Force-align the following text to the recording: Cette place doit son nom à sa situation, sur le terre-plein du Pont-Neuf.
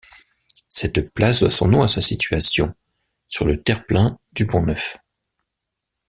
Cette 0.69 1.13
place 1.13 1.41
doit 1.41 1.51
son 1.51 1.67
nom 1.67 1.83
à 1.83 1.87
sa 1.87 2.01
situation, 2.01 2.73
sur 3.27 3.45
le 3.45 3.61
terre-plein 3.61 4.17
du 4.33 4.47
Pont-Neuf. 4.47 4.97